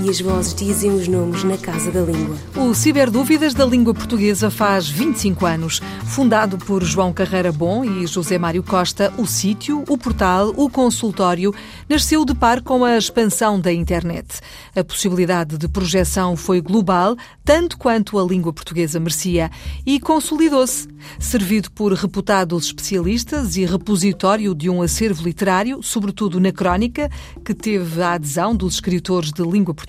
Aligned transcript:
e 0.00 0.08
as 0.08 0.20
vozes 0.20 0.54
dizem 0.54 0.90
os 0.90 1.06
nomes 1.06 1.44
na 1.44 1.56
Casa 1.56 1.90
da 1.90 2.00
Língua. 2.00 2.36
O 2.56 2.74
Ciberdúvidas 2.74 3.54
da 3.54 3.64
Língua 3.64 3.94
Portuguesa 3.94 4.50
faz 4.50 4.88
25 4.88 5.46
anos. 5.46 5.80
Fundado 6.06 6.58
por 6.58 6.82
João 6.82 7.12
Carreira 7.12 7.52
Bom 7.52 7.84
e 7.84 8.06
José 8.06 8.38
Mário 8.38 8.62
Costa, 8.62 9.12
o 9.16 9.26
sítio, 9.26 9.84
o 9.88 9.96
portal, 9.96 10.52
o 10.56 10.68
consultório, 10.68 11.54
nasceu 11.88 12.24
de 12.24 12.34
par 12.34 12.62
com 12.62 12.84
a 12.84 12.96
expansão 12.96 13.60
da 13.60 13.72
internet. 13.72 14.40
A 14.74 14.82
possibilidade 14.82 15.56
de 15.56 15.68
projeção 15.68 16.36
foi 16.36 16.60
global, 16.60 17.16
tanto 17.44 17.78
quanto 17.78 18.18
a 18.18 18.24
língua 18.24 18.52
portuguesa 18.52 18.98
merecia, 18.98 19.50
e 19.86 20.00
consolidou-se. 20.00 20.88
Servido 21.18 21.70
por 21.70 21.92
reputados 21.92 22.66
especialistas 22.66 23.56
e 23.56 23.64
repositório 23.64 24.54
de 24.54 24.70
um 24.70 24.82
acervo 24.82 25.24
literário, 25.24 25.82
sobretudo 25.82 26.38
na 26.38 26.52
crónica, 26.52 27.10
que 27.44 27.54
teve 27.54 28.02
a 28.02 28.14
adesão 28.14 28.54
dos 28.54 28.74
escritores 28.74 29.32
de 29.32 29.42
língua 29.42 29.74
portuguesa, 29.74 29.81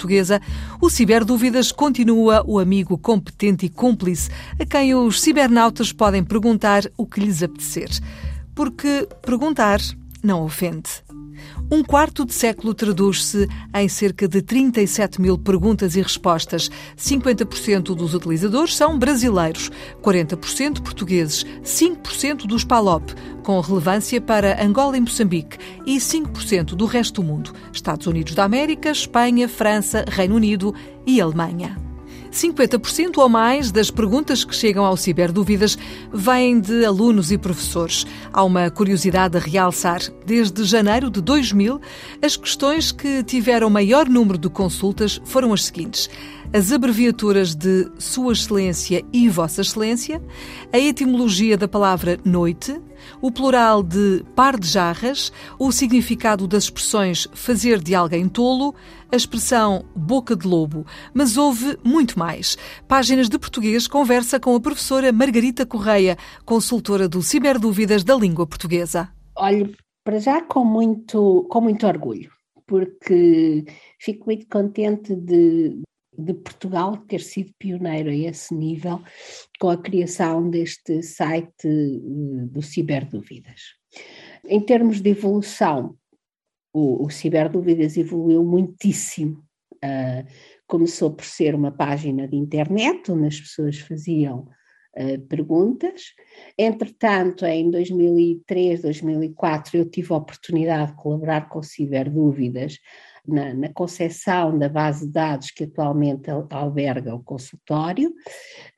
o 0.82 0.90
Ciberdúvidas 0.90 1.72
continua 1.72 2.44
o 2.46 2.60
amigo 2.60 2.98
competente 2.98 3.66
e 3.66 3.70
cúmplice 3.70 4.30
a 4.60 4.66
quem 4.66 4.96
os 4.96 5.22
cibernautas 5.22 5.92
podem 5.92 6.24
perguntar 6.24 6.84
o 6.98 7.06
que 7.06 7.20
lhes 7.20 7.44
apetecer. 7.44 7.90
Porque 8.56 9.08
perguntar 9.22 9.80
não 10.24 10.44
ofende. 10.44 10.90
Um 11.72 11.84
quarto 11.84 12.26
de 12.26 12.34
século 12.34 12.74
traduz-se 12.74 13.48
em 13.74 13.88
cerca 13.88 14.28
de 14.28 14.42
37 14.42 15.20
mil 15.20 15.38
perguntas 15.38 15.96
e 15.96 16.02
respostas. 16.02 16.70
50% 16.98 17.96
dos 17.96 18.14
utilizadores 18.14 18.76
são 18.76 18.98
brasileiros, 18.98 19.72
40% 20.02 20.82
portugueses, 20.82 21.46
5% 21.64 22.46
dos 22.46 22.64
PALOP, 22.64 23.14
com 23.44 23.60
relevância 23.60 24.22
para 24.22 24.64
Angola 24.64 24.98
e 24.98 25.02
Moçambique, 25.02 25.58
e 25.86 25.98
5% 25.98 26.76
do 26.76 26.86
resto 26.86 27.22
do 27.22 27.28
mundo, 27.28 27.54
Estados 27.72 28.08
Unidos 28.08 28.36
da 28.36 28.44
América, 28.44 28.92
Espanha, 28.92 29.50
França, 29.50 30.06
Reino 30.08 30.36
Unido 30.36 30.74
e 31.06 31.20
Alemanha. 31.20 31.93
50% 32.34 33.18
ou 33.18 33.30
mais 33.30 33.72
das 33.72 33.92
perguntas 33.92 34.44
que 34.44 34.56
chegam 34.56 34.84
ao 34.84 34.98
Ciberdúvidas 34.98 35.78
vêm 36.12 36.60
de 36.60 36.84
alunos 36.84 37.32
e 37.32 37.38
professores. 37.38 38.06
Há 38.32 38.44
uma 38.44 38.70
curiosidade 38.72 39.38
a 39.38 39.40
realçar. 39.40 40.02
Desde 40.26 40.64
janeiro 40.64 41.10
de 41.10 41.22
2000, 41.22 41.80
as 42.22 42.36
questões 42.36 42.92
que 42.92 43.24
tiveram 43.24 43.70
maior 43.70 44.10
número 44.10 44.38
de 44.38 44.50
consultas 44.50 45.22
foram 45.26 45.54
as 45.54 45.66
seguintes 45.66 46.10
as 46.56 46.72
abreviaturas 46.72 47.56
de 47.56 47.90
Sua 47.98 48.32
Excelência 48.32 49.04
e 49.12 49.28
Vossa 49.28 49.62
Excelência, 49.62 50.22
a 50.72 50.78
etimologia 50.78 51.58
da 51.58 51.68
palavra 51.68 52.20
noite, 52.24 52.80
o 53.22 53.32
plural 53.32 53.84
de 53.84 54.24
par 54.36 54.60
de 54.60 54.68
jarras, 54.68 55.32
o 55.60 55.72
significado 55.72 56.48
das 56.48 56.66
expressões 56.66 57.28
fazer 57.34 57.80
de 57.80 57.96
alguém 57.96 58.28
tolo, 58.28 58.76
a 59.12 59.16
expressão 59.16 59.86
boca 59.96 60.36
de 60.36 60.48
lobo. 60.48 60.86
Mas 61.14 61.38
houve 61.38 61.78
muito 61.84 62.18
mais. 62.18 62.58
Páginas 62.88 63.30
de 63.30 63.38
Português 63.38 63.88
conversa 63.88 64.40
com 64.40 64.56
a 64.56 64.60
professora 64.60 65.12
Margarita 65.12 65.66
Correia, 65.66 66.18
consultora 66.46 67.08
do 67.08 67.22
Ciberdúvidas 67.22 68.04
da 68.04 68.16
Língua 68.16 68.48
Portuguesa. 68.48 69.10
Olhe, 69.36 69.76
para 70.04 70.20
já 70.20 70.42
com 70.42 70.66
muito, 70.66 71.48
com 71.50 71.62
muito 71.62 71.88
orgulho, 71.88 72.32
porque 72.68 73.66
fico 74.00 74.26
muito 74.26 74.48
contente 74.48 75.16
de, 75.16 75.82
de 76.18 76.34
Portugal 76.34 76.98
ter 76.98 77.22
sido 77.22 77.52
pioneiro 77.58 78.10
a 78.10 78.16
esse 78.16 78.54
nível 78.54 79.02
com 79.60 79.70
a 79.70 79.78
criação 79.78 80.50
deste 80.50 81.02
site 81.02 81.66
eh, 81.66 82.46
do 82.48 82.62
Ciberdúvidas. 82.62 83.62
Em 84.46 84.60
termos 84.60 85.02
de 85.02 85.10
evolução, 85.10 85.96
o, 86.74 87.06
o 87.06 87.10
Ciberdúvidas 87.10 87.98
evoluiu 87.98 88.44
muitíssimo. 88.44 89.44
Uh, 89.84 90.26
começou 90.66 91.12
por 91.12 91.26
ser 91.26 91.54
uma 91.54 91.72
página 91.72 92.28
de 92.28 92.38
internet 92.38 93.12
onde 93.12 93.28
as 93.28 93.40
pessoas 93.40 93.78
faziam 93.80 94.48
uh, 94.98 95.22
perguntas. 95.28 96.14
Entretanto, 96.58 97.46
em 97.46 97.70
2003, 97.70 98.82
2004, 98.82 99.78
eu 99.78 99.90
tive 99.90 100.14
a 100.14 100.18
oportunidade 100.18 100.92
de 100.92 100.98
colaborar 100.98 101.50
com 101.50 101.60
o 101.60 101.64
Ciberdúvidas 101.64 102.80
na, 103.28 103.54
na 103.54 103.70
concepção 103.70 104.58
da 104.58 104.68
base 104.68 105.06
de 105.06 105.14
dados 105.14 105.52
que 105.52 105.64
atualmente 105.64 106.30
alberga 106.50 107.16
o 107.16 107.24
consultório. 107.24 108.14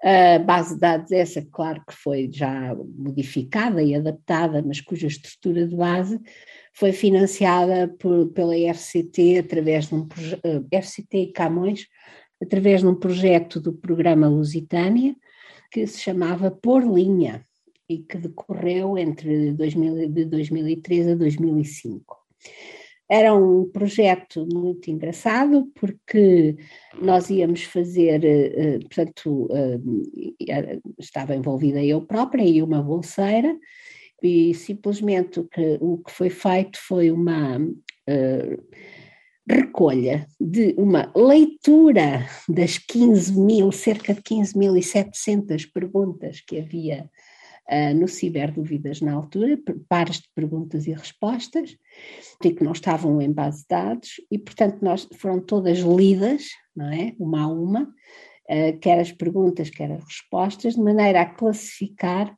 A 0.03 0.39
base 0.39 0.75
de 0.75 0.79
dados 0.79 1.11
essa, 1.11 1.45
claro 1.51 1.81
que 1.87 1.95
foi 1.95 2.29
já 2.31 2.75
modificada 2.97 3.81
e 3.81 3.95
adaptada, 3.95 4.63
mas 4.65 4.81
cuja 4.81 5.07
estrutura 5.07 5.67
de 5.67 5.75
base 5.75 6.19
foi 6.73 6.91
financiada 6.91 7.87
por, 7.99 8.29
pela 8.29 8.55
FCT 8.73 9.39
através 9.39 9.87
de 9.87 9.95
um 9.95 10.01
uh, 10.01 10.67
eh, 10.71 10.81
FCT 10.81 11.17
e 11.17 11.31
Camões 11.31 11.87
através 12.41 12.81
de 12.81 12.87
um 12.87 12.95
projeto 12.95 13.61
do 13.61 13.73
programa 13.73 14.27
Lusitânia 14.27 15.15
que 15.71 15.87
se 15.87 15.99
chamava 15.99 16.51
Por 16.51 16.83
Linha 16.83 17.45
e 17.87 17.99
que 17.99 18.17
decorreu 18.17 18.97
entre 18.97 19.51
2000, 19.53 20.09
de 20.09 20.25
2003 20.25 21.09
a 21.09 21.15
2005. 21.15 22.17
Era 23.07 23.35
um 23.35 23.69
projeto 23.69 24.47
muito 24.51 24.89
engraçado 24.89 25.71
porque 25.75 26.55
nós 26.99 27.29
íamos 27.29 27.63
fazer, 27.63 28.25
eh, 28.25 28.79
portanto, 28.79 29.47
eh, 29.51 30.79
estava 30.99 31.35
envolvida 31.35 31.83
eu 31.83 32.01
própria 32.01 32.43
e 32.43 32.63
uma 32.63 32.81
bolseira, 32.81 33.55
e 34.23 34.53
simplesmente 34.55 35.39
o 35.39 35.47
que, 35.47 35.77
o 35.81 35.99
que 35.99 36.11
foi 36.11 36.29
feito 36.31 36.79
foi 36.79 37.11
uma 37.11 37.59
recolha 39.47 40.25
de 40.39 40.73
uma 40.77 41.11
leitura 41.15 42.27
das 42.49 42.77
15 42.79 43.39
mil, 43.39 43.71
cerca 43.71 44.13
de 44.13 44.21
15.700 44.21 45.71
perguntas 45.71 46.41
que 46.41 46.59
havia 46.59 47.09
uh, 47.69 47.93
no 47.95 48.07
Ciberdúvidas 48.07 49.01
na 49.01 49.13
altura, 49.13 49.59
pares 49.87 50.17
de 50.17 50.29
perguntas 50.33 50.87
e 50.87 50.93
respostas, 50.93 51.77
e 52.43 52.51
que 52.51 52.63
não 52.63 52.71
estavam 52.71 53.21
em 53.21 53.31
base 53.31 53.61
de 53.61 53.67
dados, 53.69 54.09
e 54.31 54.37
portanto 54.37 54.81
nós, 54.81 55.07
foram 55.15 55.39
todas 55.39 55.79
lidas, 55.79 56.47
não 56.75 56.91
é, 56.91 57.13
uma 57.19 57.43
a 57.43 57.47
uma, 57.47 57.83
uh, 57.83 58.79
quer 58.79 58.99
as 58.99 59.11
perguntas, 59.11 59.69
quer 59.69 59.91
as 59.91 60.03
respostas, 60.03 60.75
de 60.75 60.81
maneira 60.81 61.21
a 61.21 61.25
classificar 61.25 62.35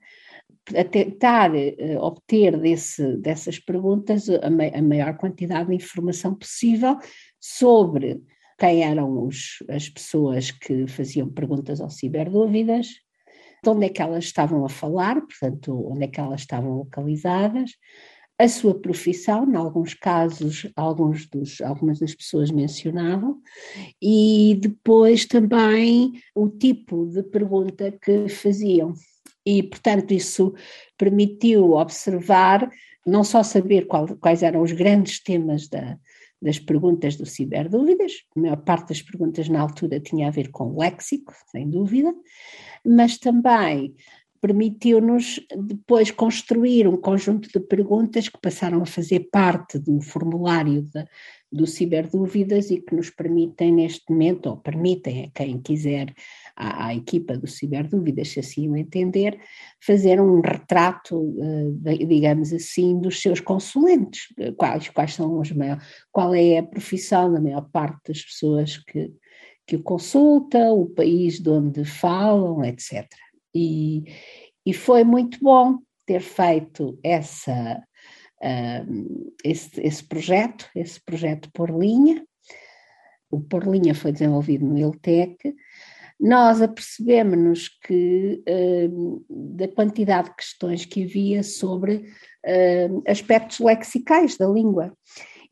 a 0.76 0.84
tentar 0.84 1.52
uh, 1.54 1.98
obter 2.00 2.60
desse, 2.60 3.18
dessas 3.18 3.58
perguntas 3.58 4.30
a, 4.30 4.48
a, 4.48 4.82
maior 4.82 5.16
quantidade 5.16 5.70
de 5.70 5.76
informação 5.76 6.36
possível 6.36 6.98
sobre 7.40 8.22
quem 8.60 8.84
eram 8.84 9.26
os, 9.26 9.64
as 9.70 9.88
pessoas 9.88 10.52
que 10.52 10.88
faziam 10.88 11.30
perguntas 11.30 11.80
ao 11.80 11.90
Ciberdúvidas, 11.90 12.88
de 13.68 13.70
onde 13.70 13.86
é 13.86 13.90
que 13.90 14.02
elas 14.02 14.24
estavam 14.24 14.64
a 14.64 14.70
falar, 14.70 15.20
portanto, 15.22 15.92
onde 15.92 16.06
é 16.06 16.08
que 16.08 16.20
elas 16.20 16.42
estavam 16.42 16.78
localizadas, 16.78 17.72
a 18.40 18.48
sua 18.48 18.80
profissão, 18.80 19.50
em 19.50 19.56
alguns 19.56 19.94
casos, 19.94 20.72
alguns 20.76 21.28
dos, 21.28 21.60
algumas 21.60 22.00
das 22.00 22.14
pessoas 22.16 22.52
mencionavam, 22.52 23.42
e 24.02 24.58
depois 24.62 25.26
também 25.26 26.14
o 26.34 26.48
tipo 26.48 27.08
de 27.08 27.24
pergunta 27.24 27.92
que 27.92 28.30
faziam. 28.30 28.94
E, 29.46 29.64
portanto, 29.64 30.14
isso 30.14 30.54
permitiu 30.98 31.74
observar, 31.74 32.70
não 33.06 33.24
só 33.24 33.44
saber 33.44 33.88
qual, 33.88 34.08
quais 34.18 34.44
eram 34.44 34.62
os 34.62 34.72
grandes 34.72 35.22
temas 35.22 35.68
da, 35.68 35.98
das 36.42 36.60
perguntas 36.60 37.16
do 37.16 37.26
Ciberdúvidas, 37.26 38.24
a 38.36 38.40
maior 38.40 38.58
parte 38.58 38.90
das 38.90 39.02
perguntas 39.02 39.50
na 39.50 39.60
altura 39.60 40.00
tinha 40.00 40.28
a 40.28 40.32
ver 40.32 40.50
com 40.50 40.78
léxico, 40.78 41.34
sem 41.52 41.70
dúvida, 41.70 42.14
mas 42.86 43.18
também 43.18 43.96
permitiu-nos 44.40 45.40
depois 45.58 46.12
construir 46.12 46.88
um 46.88 46.98
conjunto 46.98 47.50
de 47.50 47.60
perguntas 47.60 48.30
que 48.30 48.40
passaram 48.40 48.82
a 48.82 48.86
fazer 48.86 49.30
parte 49.32 49.80
do 49.80 50.00
formulário 50.02 50.84
de, 50.84 51.06
do 51.52 51.66
Ciberdúvidas 51.66 52.70
e 52.70 52.82
que 52.82 52.94
nos 52.94 53.10
permitem 53.10 53.72
neste 53.72 54.04
momento, 54.10 54.48
ou 54.48 54.58
permitem 54.58 55.26
a 55.26 55.30
quem 55.32 55.60
quiser, 55.60 56.14
à, 56.56 56.88
à 56.88 56.96
equipa 56.96 57.38
do 57.38 57.48
Ciberdúvidas, 57.48 58.30
se 58.30 58.40
assim 58.40 58.70
o 58.70 58.76
entender, 58.76 59.40
fazer 59.82 60.20
um 60.20 60.42
retrato, 60.42 61.36
eh, 61.86 62.06
digamos 62.06 62.52
assim, 62.52 63.00
dos 63.00 63.22
seus 63.22 63.40
consulentes, 63.40 64.28
quais, 64.58 64.90
quais 64.90 65.14
são 65.14 65.40
os 65.40 65.52
maiores, 65.52 65.84
qual 66.12 66.36
é 66.36 66.58
a 66.58 66.64
profissão 66.64 67.32
da 67.32 67.40
maior 67.40 67.70
parte 67.72 68.10
das 68.10 68.22
pessoas 68.22 68.78
que, 68.78 69.14
que 69.66 69.76
o 69.76 69.84
consulta, 69.84 70.72
o 70.72 70.88
país 70.88 71.40
de 71.40 71.50
onde 71.50 71.86
falam, 71.86 72.64
etc. 72.66 73.08
E, 73.56 74.04
e 74.66 74.74
foi 74.74 75.04
muito 75.04 75.40
bom 75.42 75.78
ter 76.06 76.22
feito 76.22 76.98
essa, 77.04 77.84
uh, 78.42 79.34
esse, 79.44 79.82
esse 79.82 80.04
projeto, 80.04 80.70
esse 80.76 81.00
projeto 81.04 81.50
por 81.54 81.70
linha. 81.70 82.26
O 83.30 83.40
por 83.42 83.66
linha 83.68 83.94
foi 83.94 84.12
desenvolvido 84.12 84.66
no 84.66 84.78
ILTEC. 84.78 85.56
Nós 86.20 86.62
apercebemos-nos 86.62 87.70
que 87.86 88.42
da 89.30 89.68
quantidade 89.68 90.30
de 90.30 90.36
questões 90.36 90.84
que 90.84 91.04
havia 91.04 91.44
sobre 91.44 92.06
aspectos 93.06 93.60
lexicais 93.60 94.36
da 94.36 94.48
língua. 94.48 94.92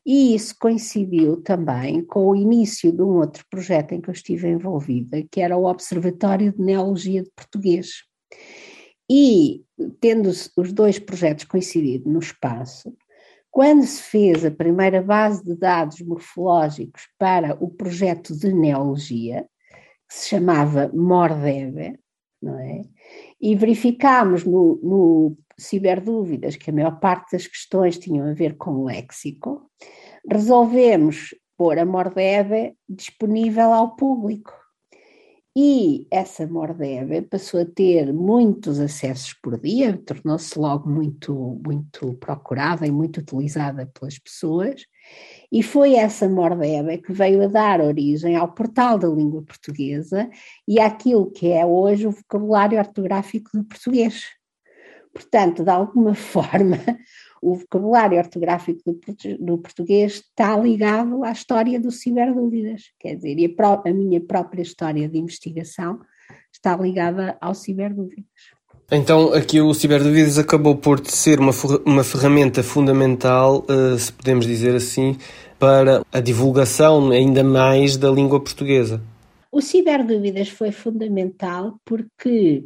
E 0.06 0.36
isso 0.36 0.54
coincidiu 0.60 1.42
também 1.42 2.00
com 2.04 2.28
o 2.28 2.36
início 2.36 2.92
de 2.92 3.02
um 3.02 3.16
outro 3.16 3.44
projeto 3.50 3.90
em 3.90 4.00
que 4.00 4.08
eu 4.08 4.14
estive 4.14 4.48
envolvida, 4.48 5.20
que 5.28 5.40
era 5.40 5.56
o 5.56 5.64
Observatório 5.64 6.52
de 6.52 6.62
Neologia 6.62 7.24
de 7.24 7.30
Português. 7.34 8.04
E, 9.10 9.64
tendo 10.00 10.28
os 10.28 10.72
dois 10.72 10.98
projetos 10.98 11.44
coincidido 11.44 12.10
no 12.10 12.18
espaço, 12.18 12.96
quando 13.50 13.84
se 13.84 14.02
fez 14.02 14.44
a 14.44 14.50
primeira 14.50 15.00
base 15.00 15.42
de 15.44 15.56
dados 15.56 16.00
morfológicos 16.02 17.08
para 17.18 17.56
o 17.62 17.70
projeto 17.70 18.36
de 18.36 18.52
neologia, 18.52 19.48
que 20.08 20.14
se 20.14 20.28
chamava 20.28 20.90
Mordebe, 20.92 21.98
não 22.42 22.58
é? 22.58 22.82
E 23.40 23.54
verificámos 23.54 24.44
no, 24.44 24.78
no 24.82 25.36
Ciberdúvidas 25.58 26.56
que 26.56 26.70
a 26.70 26.72
maior 26.72 27.00
parte 27.00 27.32
das 27.32 27.46
questões 27.46 27.98
tinham 27.98 28.28
a 28.28 28.34
ver 28.34 28.56
com 28.56 28.84
léxico, 28.84 29.70
resolvemos 30.30 31.34
pôr 31.56 31.78
a 31.78 31.86
Mordebe 31.86 32.76
disponível 32.86 33.72
ao 33.72 33.96
público. 33.96 34.52
E 35.58 36.06
essa 36.10 36.46
Mordebe 36.46 37.22
passou 37.22 37.62
a 37.62 37.64
ter 37.64 38.12
muitos 38.12 38.78
acessos 38.78 39.32
por 39.32 39.58
dia, 39.58 39.96
tornou-se 39.96 40.58
logo 40.58 40.86
muito, 40.86 41.58
muito 41.64 42.12
procurada 42.16 42.86
e 42.86 42.90
muito 42.90 43.20
utilizada 43.20 43.86
pelas 43.86 44.18
pessoas, 44.18 44.82
e 45.50 45.62
foi 45.62 45.94
essa 45.94 46.28
Mordebe 46.28 46.98
que 46.98 47.10
veio 47.10 47.42
a 47.42 47.46
dar 47.46 47.80
origem 47.80 48.36
ao 48.36 48.52
portal 48.52 48.98
da 48.98 49.08
língua 49.08 49.42
portuguesa 49.42 50.28
e 50.68 50.78
àquilo 50.78 51.30
que 51.30 51.50
é 51.50 51.64
hoje 51.64 52.06
o 52.06 52.10
vocabulário 52.10 52.78
ortográfico 52.78 53.48
do 53.54 53.64
português. 53.64 54.24
Portanto, 55.10 55.64
de 55.64 55.70
alguma 55.70 56.12
forma, 56.14 56.76
o 57.46 57.54
vocabulário 57.54 58.18
ortográfico 58.18 58.80
do, 58.84 58.98
do, 59.38 59.58
português 59.58 60.14
está 60.14 60.58
ligado 60.58 61.22
à 61.22 61.30
história 61.30 61.78
do 61.78 61.92
ciberdúvidas, 61.92 62.90
quer 62.98 63.14
dizer, 63.14 63.38
e 63.38 63.56
a, 63.56 63.88
a 63.88 63.94
minha 63.94 64.20
própria 64.20 64.62
história 64.62 65.08
de 65.08 65.16
investigação 65.16 66.00
está 66.52 66.76
ligada 66.76 67.38
ao 67.40 67.54
ciberdúvidas. 67.54 68.24
Então, 68.90 69.32
aqui 69.32 69.60
o 69.60 69.74
Ciberdúvidas 69.74 70.38
acabou 70.38 70.76
por 70.76 71.04
ser 71.06 71.40
uma, 71.40 71.52
uma 71.84 72.04
ferramenta 72.04 72.62
fundamental, 72.62 73.64
uh, 73.68 73.98
se 73.98 74.12
podemos 74.12 74.46
dizer 74.46 74.74
assim, 74.76 75.16
para 75.58 76.02
a 76.12 76.20
divulgação 76.20 77.10
ainda 77.10 77.42
mais 77.42 77.96
da 77.96 78.10
língua 78.10 78.40
portuguesa. 78.40 79.00
O 79.50 79.60
Ciberdúvidas 79.60 80.48
foi 80.48 80.70
fundamental 80.70 81.80
porque 81.84 82.64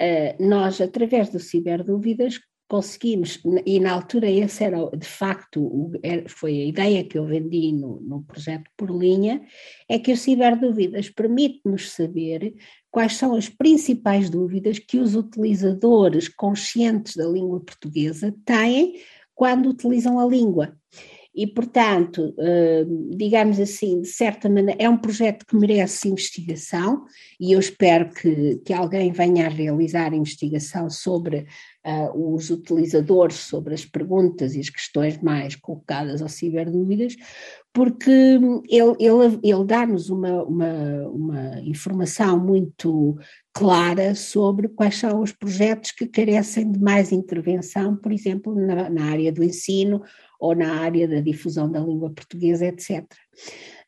uh, 0.00 0.44
nós, 0.44 0.80
através 0.80 1.30
do 1.30 1.40
Ciberdúvidas, 1.40 2.38
conseguimos, 2.68 3.40
e 3.64 3.78
na 3.78 3.92
altura 3.92 4.28
esse 4.30 4.64
era 4.64 4.78
de 4.90 5.06
facto, 5.06 5.90
foi 6.28 6.60
a 6.60 6.64
ideia 6.64 7.04
que 7.04 7.16
eu 7.16 7.24
vendi 7.24 7.72
no, 7.72 8.00
no 8.00 8.22
projeto 8.24 8.70
por 8.76 8.90
linha, 8.90 9.40
é 9.88 9.98
que 9.98 10.12
o 10.12 10.16
Ciberdúvidas 10.16 11.08
permite-nos 11.08 11.90
saber 11.90 12.54
quais 12.90 13.14
são 13.14 13.34
as 13.34 13.48
principais 13.48 14.28
dúvidas 14.28 14.78
que 14.78 14.98
os 14.98 15.14
utilizadores 15.14 16.28
conscientes 16.28 17.14
da 17.14 17.26
língua 17.26 17.60
portuguesa 17.60 18.34
têm 18.44 19.00
quando 19.34 19.68
utilizam 19.68 20.18
a 20.18 20.26
língua. 20.26 20.76
E, 21.36 21.46
portanto, 21.46 22.34
hum, 22.38 23.10
digamos 23.14 23.60
assim, 23.60 24.00
de 24.00 24.08
certa 24.08 24.48
maneira, 24.48 24.82
é 24.82 24.88
um 24.88 24.96
projeto 24.96 25.44
que 25.44 25.54
merece 25.54 26.08
investigação 26.08 27.04
e 27.38 27.52
eu 27.52 27.60
espero 27.60 28.08
que, 28.10 28.56
que 28.64 28.72
alguém 28.72 29.12
venha 29.12 29.44
a 29.44 29.50
realizar 29.50 30.14
investigação 30.14 30.88
sobre 30.88 31.46
uh, 31.84 32.34
os 32.34 32.48
utilizadores, 32.48 33.36
sobre 33.36 33.74
as 33.74 33.84
perguntas 33.84 34.54
e 34.54 34.60
as 34.60 34.70
questões 34.70 35.20
mais 35.20 35.54
colocadas 35.54 36.22
ao 36.22 36.28
ciberdúvidas, 36.28 37.14
porque 37.76 38.10
ele, 38.10 38.96
ele, 38.98 39.38
ele 39.42 39.64
dá-nos 39.66 40.08
uma, 40.08 40.42
uma, 40.44 41.08
uma 41.10 41.60
informação 41.60 42.42
muito 42.42 43.18
clara 43.52 44.14
sobre 44.14 44.66
quais 44.66 44.96
são 44.96 45.20
os 45.20 45.30
projetos 45.30 45.90
que 45.90 46.06
carecem 46.06 46.72
de 46.72 46.80
mais 46.80 47.12
intervenção, 47.12 47.94
por 47.94 48.12
exemplo, 48.12 48.54
na, 48.54 48.88
na 48.88 49.04
área 49.10 49.30
do 49.30 49.44
ensino 49.44 50.02
ou 50.40 50.56
na 50.56 50.80
área 50.80 51.06
da 51.06 51.20
difusão 51.20 51.70
da 51.70 51.78
língua 51.78 52.08
portuguesa, 52.08 52.64
etc. 52.64 53.04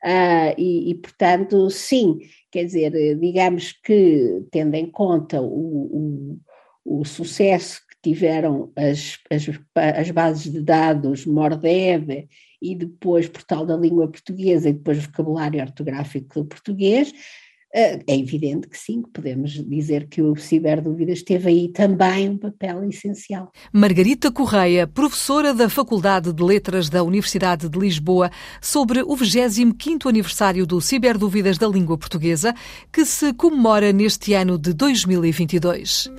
Ah, 0.05 0.55
e, 0.58 0.90
e, 0.90 0.94
portanto, 0.96 1.70
sim, 1.70 2.19
quer 2.52 2.64
dizer, 2.64 3.19
digamos 3.19 3.73
que, 3.73 4.44
tendo 4.50 4.75
em 4.75 4.90
conta 4.90 5.40
o, 5.40 6.37
o, 6.85 7.00
o 7.00 7.05
sucesso 7.06 7.81
tiveram 8.02 8.72
as, 8.76 9.18
as, 9.30 9.48
as, 9.74 10.10
bases 10.10 10.52
de 10.52 10.60
dados 10.60 11.26
Mordebe 11.26 12.28
e 12.60 12.74
depois 12.74 13.28
Portal 13.28 13.66
da 13.66 13.76
Língua 13.76 14.08
Portuguesa 14.08 14.68
e 14.68 14.72
depois 14.72 14.98
Vocabulário 14.98 15.60
Ortográfico 15.60 16.40
do 16.40 16.46
Português, 16.46 17.12
é 17.70 18.16
evidente 18.16 18.66
que 18.66 18.78
sim, 18.78 19.02
podemos 19.02 19.52
dizer 19.52 20.08
que 20.08 20.22
o 20.22 20.34
Ciberdúvidas 20.34 21.22
teve 21.22 21.48
aí 21.48 21.68
também 21.68 22.30
um 22.30 22.38
papel 22.38 22.82
essencial. 22.88 23.52
Margarita 23.72 24.32
Correia, 24.32 24.86
professora 24.86 25.52
da 25.52 25.68
Faculdade 25.68 26.32
de 26.32 26.42
Letras 26.42 26.88
da 26.88 27.02
Universidade 27.02 27.68
de 27.68 27.78
Lisboa, 27.78 28.30
sobre 28.60 29.02
o 29.02 29.14
25º 29.14 30.06
aniversário 30.06 30.66
do 30.66 30.80
Ciberdúvidas 30.80 31.58
da 31.58 31.68
Língua 31.68 31.98
Portuguesa, 31.98 32.54
que 32.90 33.04
se 33.04 33.34
comemora 33.34 33.92
neste 33.92 34.32
ano 34.32 34.58
de 34.58 34.72
2022. 34.72 36.10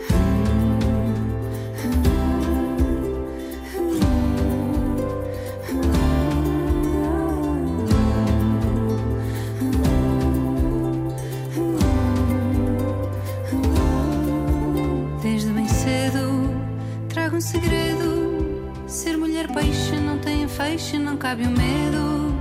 Cabe 21.20 21.44
o 21.44 21.52
medo, 21.52 22.34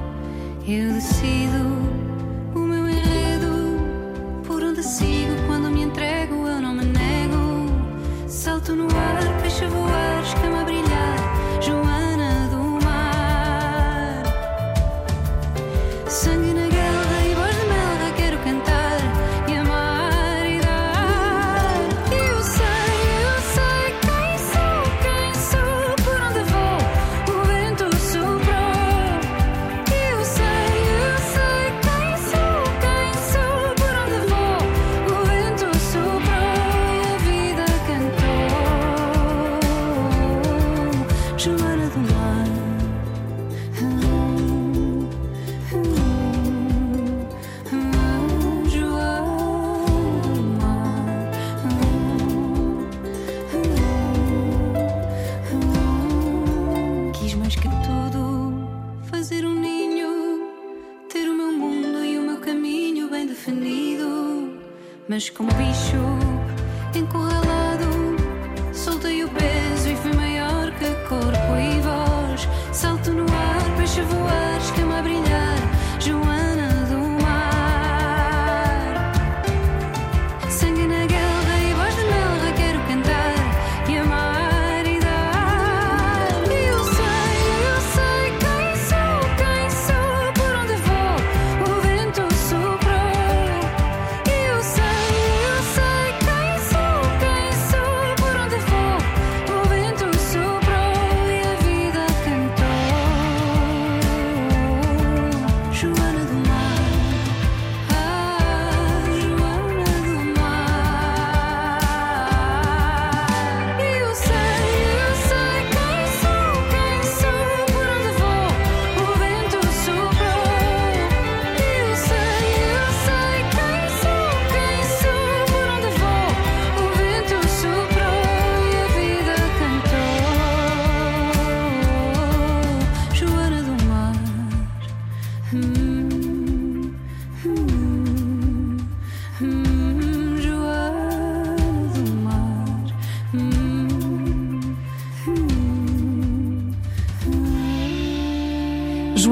eu 0.67 0.93
decido 0.93 1.78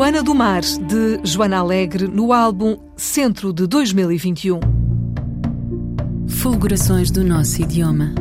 Joana 0.07 0.23
do 0.23 0.37
Mar, 0.37 0.61
de 0.61 1.21
Joana 1.25 1.59
Alegre, 1.59 2.07
no 2.07 2.33
álbum 2.33 2.77
Centro 2.97 3.53
de 3.53 3.67
2021. 3.67 4.61
Fulgurações 6.29 7.11
do 7.11 7.25
nosso 7.25 7.61
idioma. 7.61 8.15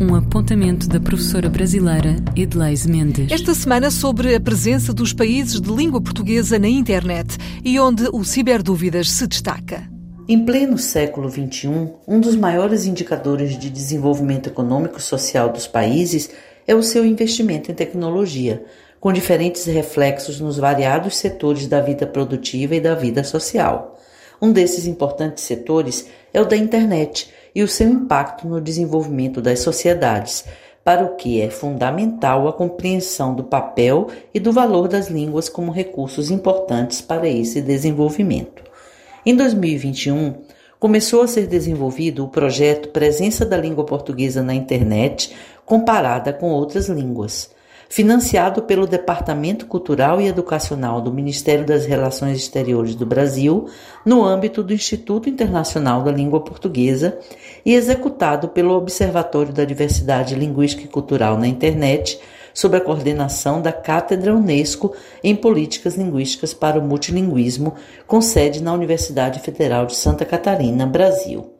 Um 0.00 0.16
apontamento 0.16 0.88
da 0.88 0.98
professora 0.98 1.48
brasileira 1.48 2.16
Edleise 2.34 2.90
Mendes. 2.90 3.30
Esta 3.30 3.54
semana 3.54 3.92
sobre 3.92 4.34
a 4.34 4.40
presença 4.40 4.92
dos 4.92 5.12
países 5.12 5.60
de 5.60 5.72
língua 5.72 6.00
portuguesa 6.00 6.58
na 6.58 6.68
internet 6.68 7.38
e 7.64 7.78
onde 7.78 8.08
o 8.12 8.24
Ciberdúvidas 8.24 9.08
se 9.12 9.28
destaca. 9.28 9.88
Em 10.28 10.44
pleno 10.44 10.76
século 10.76 11.30
XXI, 11.30 11.68
um 12.06 12.18
dos 12.18 12.34
maiores 12.34 12.84
indicadores 12.84 13.56
de 13.56 13.70
desenvolvimento 13.70 14.48
econômico 14.48 14.98
e 14.98 15.02
social 15.02 15.52
dos 15.52 15.68
países 15.68 16.30
é 16.66 16.74
o 16.74 16.82
seu 16.82 17.06
investimento 17.06 17.70
em 17.70 17.74
tecnologia, 17.74 18.62
com 19.00 19.12
diferentes 19.12 19.64
reflexos 19.66 20.40
nos 20.40 20.56
variados 20.56 21.16
setores 21.16 21.66
da 21.66 21.80
vida 21.80 22.06
produtiva 22.06 22.74
e 22.74 22.80
da 22.80 22.94
vida 22.94 23.22
social. 23.22 23.98
Um 24.40 24.52
desses 24.52 24.86
importantes 24.86 25.44
setores 25.44 26.08
é 26.32 26.40
o 26.40 26.44
da 26.44 26.56
internet 26.56 27.30
e 27.54 27.62
o 27.62 27.68
seu 27.68 27.88
impacto 27.88 28.46
no 28.46 28.60
desenvolvimento 28.60 29.40
das 29.40 29.60
sociedades, 29.60 30.44
para 30.84 31.04
o 31.04 31.16
que 31.16 31.40
é 31.40 31.50
fundamental 31.50 32.48
a 32.48 32.52
compreensão 32.52 33.34
do 33.34 33.44
papel 33.44 34.08
e 34.32 34.40
do 34.40 34.52
valor 34.52 34.88
das 34.88 35.08
línguas 35.08 35.48
como 35.48 35.72
recursos 35.72 36.30
importantes 36.30 37.00
para 37.00 37.28
esse 37.28 37.60
desenvolvimento. 37.60 38.62
Em 39.26 39.36
2021, 39.36 40.34
começou 40.78 41.22
a 41.22 41.28
ser 41.28 41.46
desenvolvido 41.46 42.24
o 42.24 42.28
projeto 42.28 42.88
Presença 42.90 43.44
da 43.44 43.56
Língua 43.56 43.84
Portuguesa 43.84 44.42
na 44.42 44.54
Internet 44.54 45.34
comparada 45.66 46.32
com 46.32 46.50
outras 46.50 46.88
línguas, 46.88 47.50
financiado 47.88 48.62
pelo 48.62 48.86
Departamento 48.86 49.66
Cultural 49.66 50.20
e 50.20 50.26
Educacional 50.26 51.00
do 51.00 51.12
Ministério 51.12 51.64
das 51.64 51.86
Relações 51.86 52.36
Exteriores 52.38 52.94
do 52.94 53.06
Brasil, 53.06 53.66
no 54.04 54.24
âmbito 54.24 54.62
do 54.62 54.74
Instituto 54.74 55.28
Internacional 55.28 56.02
da 56.02 56.12
Língua 56.12 56.40
Portuguesa 56.40 57.18
e 57.64 57.74
executado 57.74 58.48
pelo 58.48 58.74
Observatório 58.74 59.52
da 59.52 59.64
Diversidade 59.64 60.34
Linguística 60.34 60.84
e 60.84 60.88
Cultural 60.88 61.38
na 61.38 61.48
Internet 61.48 62.20
sob 62.52 62.76
a 62.76 62.80
coordenação 62.80 63.62
da 63.62 63.72
Cátedra 63.72 64.34
Unesco 64.34 64.92
em 65.22 65.36
Políticas 65.36 65.94
Linguísticas 65.94 66.52
para 66.52 66.78
o 66.78 66.82
Multilinguismo, 66.82 67.74
com 68.04 68.20
sede 68.20 68.60
na 68.60 68.72
Universidade 68.72 69.38
Federal 69.38 69.86
de 69.86 69.94
Santa 69.94 70.24
Catarina, 70.24 70.84
Brasil. 70.84 71.57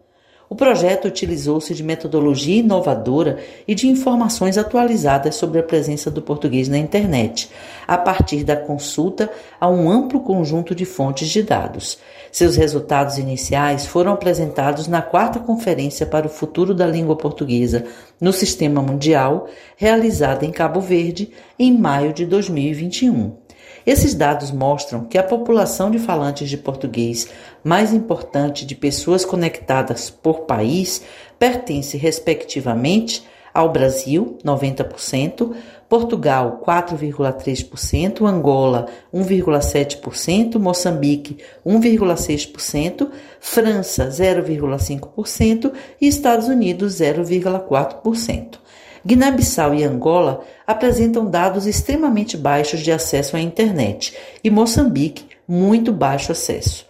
O 0.50 0.54
projeto 0.54 1.06
utilizou-se 1.06 1.74
de 1.74 1.82
metodologia 1.82 2.60
inovadora 2.60 3.38
e 3.66 3.74
de 3.74 3.86
informações 3.86 4.56
atualizadas 4.56 5.34
sobre 5.34 5.60
a 5.60 5.62
presença 5.62 6.10
do 6.10 6.22
português 6.22 6.68
na 6.68 6.78
internet, 6.78 7.50
a 7.86 7.98
partir 7.98 8.44
da 8.44 8.56
consulta 8.56 9.30
a 9.60 9.68
um 9.68 9.90
amplo 9.90 10.20
conjunto 10.20 10.74
de 10.74 10.86
fontes 10.86 11.28
de 11.28 11.42
dados. 11.42 11.98
Seus 12.32 12.56
resultados 12.56 13.18
iniciais 13.18 13.86
foram 13.86 14.12
apresentados 14.12 14.86
na 14.86 15.02
quarta 15.02 15.38
Conferência 15.38 16.06
para 16.06 16.26
o 16.26 16.30
Futuro 16.30 16.74
da 16.74 16.86
Língua 16.86 17.16
Portuguesa 17.16 17.84
no 18.18 18.32
Sistema 18.32 18.80
Mundial, 18.80 19.48
realizada 19.76 20.46
em 20.46 20.50
Cabo 20.50 20.80
Verde 20.80 21.30
em 21.58 21.76
maio 21.76 22.14
de 22.14 22.24
2021. 22.24 23.47
Esses 23.88 24.14
dados 24.14 24.50
mostram 24.50 25.07
que 25.07 25.16
a 25.16 25.23
população 25.23 25.90
de 25.90 25.99
falantes 25.99 26.50
de 26.50 26.59
português 26.59 27.26
mais 27.64 27.90
importante 27.90 28.66
de 28.66 28.75
pessoas 28.75 29.25
conectadas 29.25 30.11
por 30.11 30.40
país 30.40 31.02
pertence, 31.38 31.97
respectivamente, 31.97 33.25
ao 33.54 33.73
Brasil, 33.73 34.37
90%, 34.45 35.54
Portugal, 35.88 36.62
4,3%, 36.62 38.26
Angola, 38.26 38.88
1,7%, 39.11 40.59
Moçambique, 40.59 41.38
1,6%, 41.66 43.09
França, 43.40 44.09
0,5% 44.09 45.73
e 45.99 46.07
Estados 46.07 46.47
Unidos, 46.47 47.00
0,4%. 47.00 48.59
Guiné-Bissau 49.08 49.74
e 49.74 49.84
Angola 49.84 50.44
apresentam 50.66 51.24
dados 51.24 51.66
extremamente 51.66 52.36
baixos 52.36 52.80
de 52.80 52.92
acesso 52.92 53.38
à 53.38 53.40
internet 53.40 54.14
e 54.44 54.50
Moçambique, 54.50 55.24
muito 55.48 55.94
baixo 55.94 56.30
acesso. 56.30 56.84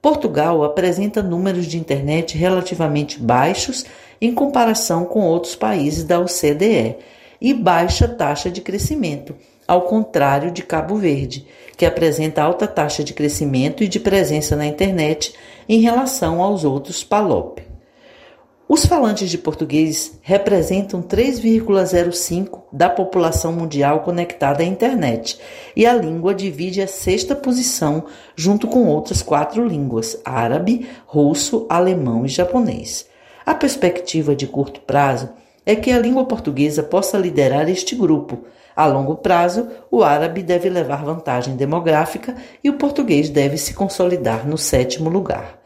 Portugal 0.00 0.62
apresenta 0.62 1.20
números 1.20 1.66
de 1.66 1.76
internet 1.76 2.38
relativamente 2.38 3.18
baixos 3.18 3.84
em 4.20 4.32
comparação 4.32 5.04
com 5.04 5.22
outros 5.22 5.56
países 5.56 6.04
da 6.04 6.20
OCDE 6.20 6.94
e 7.40 7.52
baixa 7.52 8.06
taxa 8.06 8.52
de 8.52 8.60
crescimento, 8.60 9.34
ao 9.66 9.82
contrário 9.82 10.52
de 10.52 10.62
Cabo 10.62 10.94
Verde, 10.94 11.44
que 11.76 11.84
apresenta 11.84 12.40
alta 12.40 12.68
taxa 12.68 13.02
de 13.02 13.12
crescimento 13.12 13.82
e 13.82 13.88
de 13.88 13.98
presença 13.98 14.54
na 14.54 14.64
internet 14.64 15.34
em 15.68 15.80
relação 15.80 16.40
aos 16.40 16.62
outros 16.62 17.02
PALOP. 17.02 17.73
Os 18.66 18.86
falantes 18.86 19.28
de 19.28 19.36
português 19.36 20.18
representam 20.22 21.02
3,05% 21.02 22.62
da 22.72 22.88
população 22.88 23.52
mundial 23.52 24.00
conectada 24.00 24.62
à 24.62 24.66
internet, 24.66 25.38
e 25.76 25.84
a 25.84 25.92
língua 25.92 26.34
divide 26.34 26.80
a 26.80 26.86
sexta 26.86 27.36
posição 27.36 28.06
junto 28.34 28.66
com 28.66 28.86
outras 28.86 29.20
quatro 29.20 29.66
línguas: 29.66 30.18
árabe, 30.24 30.88
russo, 31.06 31.66
alemão 31.68 32.24
e 32.24 32.28
japonês. 32.28 33.06
A 33.44 33.54
perspectiva 33.54 34.34
de 34.34 34.46
curto 34.46 34.80
prazo 34.80 35.28
é 35.66 35.76
que 35.76 35.90
a 35.90 35.98
língua 35.98 36.24
portuguesa 36.24 36.82
possa 36.82 37.18
liderar 37.18 37.68
este 37.68 37.94
grupo. 37.94 38.46
A 38.74 38.86
longo 38.86 39.16
prazo, 39.16 39.68
o 39.90 40.02
árabe 40.02 40.42
deve 40.42 40.70
levar 40.70 41.04
vantagem 41.04 41.54
demográfica 41.54 42.34
e 42.62 42.70
o 42.70 42.78
português 42.78 43.28
deve 43.28 43.58
se 43.58 43.74
consolidar 43.74 44.48
no 44.48 44.56
sétimo 44.56 45.10
lugar. 45.10 45.62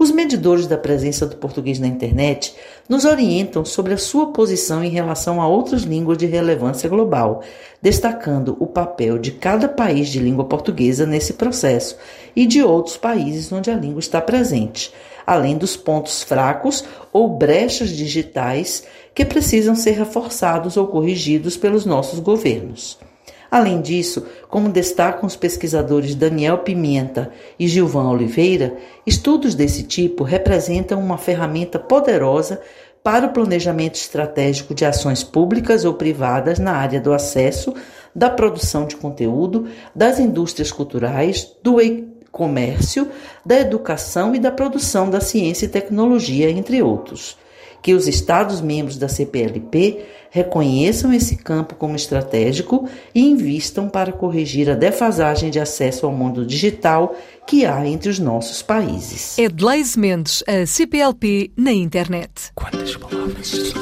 Os 0.00 0.10
medidores 0.10 0.66
da 0.66 0.78
presença 0.78 1.26
do 1.26 1.36
português 1.36 1.78
na 1.78 1.86
internet 1.86 2.54
nos 2.88 3.04
orientam 3.04 3.66
sobre 3.66 3.92
a 3.92 3.98
sua 3.98 4.32
posição 4.32 4.82
em 4.82 4.88
relação 4.88 5.42
a 5.42 5.46
outras 5.46 5.82
línguas 5.82 6.16
de 6.16 6.24
relevância 6.24 6.88
global, 6.88 7.42
destacando 7.82 8.56
o 8.58 8.66
papel 8.66 9.18
de 9.18 9.30
cada 9.32 9.68
país 9.68 10.08
de 10.08 10.18
língua 10.18 10.46
portuguesa 10.46 11.04
nesse 11.04 11.34
processo 11.34 11.98
e 12.34 12.46
de 12.46 12.62
outros 12.62 12.96
países 12.96 13.52
onde 13.52 13.70
a 13.70 13.76
língua 13.76 14.00
está 14.00 14.22
presente, 14.22 14.90
além 15.26 15.58
dos 15.58 15.76
pontos 15.76 16.22
fracos 16.22 16.82
ou 17.12 17.36
brechas 17.36 17.90
digitais 17.90 18.84
que 19.14 19.22
precisam 19.22 19.74
ser 19.76 19.98
reforçados 19.98 20.78
ou 20.78 20.86
corrigidos 20.86 21.58
pelos 21.58 21.84
nossos 21.84 22.20
governos. 22.20 22.98
Além 23.50 23.80
disso, 23.80 24.26
como 24.48 24.68
destacam 24.68 25.26
os 25.26 25.34
pesquisadores 25.34 26.14
Daniel 26.14 26.58
Pimenta 26.58 27.32
e 27.58 27.66
Gilvan 27.66 28.08
Oliveira, 28.08 28.76
estudos 29.04 29.56
desse 29.56 29.82
tipo 29.82 30.22
representam 30.22 31.00
uma 31.00 31.18
ferramenta 31.18 31.78
poderosa 31.78 32.60
para 33.02 33.26
o 33.26 33.32
planejamento 33.32 33.96
estratégico 33.96 34.74
de 34.74 34.84
ações 34.84 35.24
públicas 35.24 35.84
ou 35.84 35.94
privadas 35.94 36.58
na 36.58 36.72
área 36.72 37.00
do 37.00 37.12
acesso, 37.12 37.74
da 38.14 38.28
produção 38.28 38.86
de 38.86 38.96
conteúdo, 38.96 39.68
das 39.94 40.18
indústrias 40.18 40.70
culturais, 40.70 41.50
do 41.62 41.80
e-comércio, 41.80 43.08
da 43.44 43.58
educação 43.58 44.34
e 44.34 44.38
da 44.38 44.52
produção 44.52 45.08
da 45.08 45.20
ciência 45.20 45.66
e 45.66 45.68
tecnologia, 45.68 46.50
entre 46.50 46.82
outros. 46.82 47.38
Que 47.82 47.94
os 47.94 48.06
Estados-membros 48.06 48.98
da 48.98 49.08
CPLP 49.08 50.04
reconheçam 50.30 51.12
esse 51.12 51.36
campo 51.36 51.74
como 51.74 51.96
estratégico 51.96 52.88
e 53.14 53.20
invistam 53.20 53.88
para 53.88 54.12
corrigir 54.12 54.70
a 54.70 54.74
defasagem 54.74 55.50
de 55.50 55.58
acesso 55.58 56.06
ao 56.06 56.12
mundo 56.12 56.46
digital 56.46 57.14
que 57.46 57.66
há 57.66 57.84
entre 57.86 58.08
os 58.08 58.18
nossos 58.18 58.62
países. 58.62 59.36
Edleis 59.36 59.96
Mendes, 59.96 60.44
a 60.46 60.64
CPLP 60.64 61.50
na 61.56 61.72
internet. 61.72 62.52
Quantas 62.54 62.96
palavras? 62.96 63.74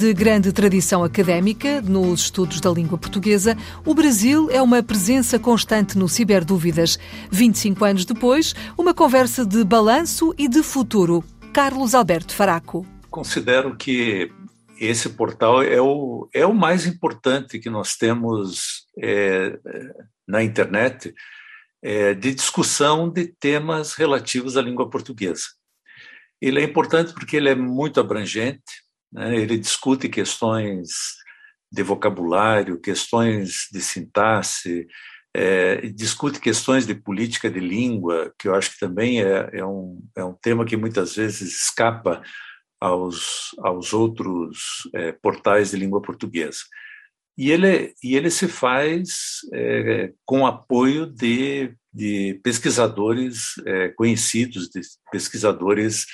De 0.00 0.14
grande 0.14 0.50
tradição 0.50 1.04
académica 1.04 1.82
nos 1.82 2.22
estudos 2.22 2.58
da 2.58 2.70
língua 2.70 2.96
portuguesa, 2.96 3.54
o 3.84 3.92
Brasil 3.92 4.48
é 4.50 4.62
uma 4.62 4.82
presença 4.82 5.38
constante 5.38 5.98
no 5.98 6.08
Ciberdúvidas. 6.08 6.98
25 7.30 7.84
anos 7.84 8.06
depois, 8.06 8.54
uma 8.78 8.94
conversa 8.94 9.44
de 9.44 9.62
balanço 9.62 10.34
e 10.38 10.48
de 10.48 10.62
futuro. 10.62 11.22
Carlos 11.52 11.94
Alberto 11.94 12.34
Faraco. 12.34 12.86
Considero 13.10 13.76
que 13.76 14.32
esse 14.80 15.10
portal 15.10 15.62
é 15.62 15.82
o, 15.82 16.26
é 16.32 16.46
o 16.46 16.54
mais 16.54 16.86
importante 16.86 17.58
que 17.58 17.68
nós 17.68 17.94
temos 17.94 18.86
é, 18.98 19.58
na 20.26 20.42
internet 20.42 21.12
é, 21.82 22.14
de 22.14 22.34
discussão 22.34 23.06
de 23.06 23.26
temas 23.38 23.92
relativos 23.92 24.56
à 24.56 24.62
língua 24.62 24.88
portuguesa. 24.88 25.44
Ele 26.40 26.58
é 26.58 26.64
importante 26.64 27.12
porque 27.12 27.36
ele 27.36 27.50
é 27.50 27.54
muito 27.54 28.00
abrangente, 28.00 28.62
né? 29.12 29.36
Ele 29.36 29.58
discute 29.58 30.08
questões 30.08 30.90
de 31.72 31.82
vocabulário, 31.82 32.80
questões 32.80 33.68
de 33.72 33.80
sintaxe, 33.80 34.86
é, 35.34 35.76
discute 35.88 36.40
questões 36.40 36.86
de 36.86 36.94
política 36.94 37.48
de 37.48 37.60
língua, 37.60 38.32
que 38.38 38.48
eu 38.48 38.54
acho 38.54 38.72
que 38.72 38.80
também 38.80 39.22
é, 39.22 39.50
é, 39.52 39.64
um, 39.64 40.00
é 40.16 40.24
um 40.24 40.34
tema 40.34 40.64
que 40.64 40.76
muitas 40.76 41.14
vezes 41.14 41.64
escapa 41.64 42.22
aos, 42.80 43.54
aos 43.58 43.92
outros 43.92 44.88
é, 44.94 45.12
portais 45.12 45.70
de 45.70 45.76
língua 45.76 46.02
portuguesa. 46.02 46.60
E 47.38 47.50
ele, 47.50 47.94
e 48.02 48.16
ele 48.16 48.30
se 48.30 48.48
faz 48.48 49.40
é, 49.54 50.12
com 50.26 50.46
apoio 50.46 51.06
de, 51.06 51.72
de 51.92 52.40
pesquisadores 52.42 53.54
é, 53.64 53.88
conhecidos, 53.90 54.68
de 54.68 54.80
pesquisadores 55.12 56.06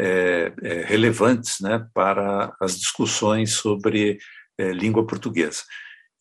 é, 0.00 0.52
é, 0.62 0.82
relevantes 0.86 1.60
né, 1.60 1.86
para 1.92 2.54
as 2.58 2.78
discussões 2.78 3.52
sobre 3.52 4.18
é, 4.58 4.72
língua 4.72 5.06
portuguesa. 5.06 5.62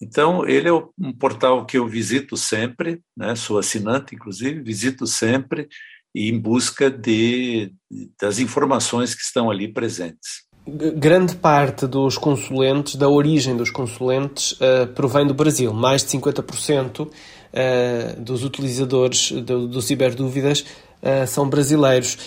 Então, 0.01 0.45
ele 0.47 0.67
é 0.67 0.73
um 0.73 1.13
portal 1.17 1.65
que 1.65 1.77
eu 1.77 1.87
visito 1.87 2.35
sempre, 2.35 3.01
né, 3.15 3.35
sou 3.35 3.57
assinante, 3.57 4.15
inclusive, 4.15 4.61
visito 4.61 5.07
sempre 5.07 5.67
em 6.13 6.37
busca 6.37 6.89
de, 6.89 7.71
das 8.19 8.39
informações 8.39 9.15
que 9.15 9.21
estão 9.21 9.49
ali 9.49 9.71
presentes 9.71 10.49
grande 10.69 11.35
parte 11.35 11.87
dos 11.87 12.17
consulentes, 12.17 12.95
da 12.95 13.09
origem 13.09 13.55
dos 13.55 13.71
consulentes, 13.71 14.51
uh, 14.53 14.87
provém 14.93 15.25
do 15.25 15.33
Brasil. 15.33 15.73
Mais 15.73 16.03
de 16.03 16.17
50% 16.17 17.01
uh, 17.01 17.11
eh, 17.51 18.15
dos 18.19 18.43
utilizadores 18.43 19.31
do, 19.31 19.67
do 19.67 19.81
Ciberdúvidas 19.81 20.61
uh, 21.01 21.25
são 21.27 21.49
brasileiros. 21.49 22.17